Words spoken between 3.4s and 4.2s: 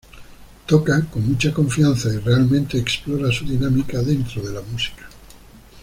dinámica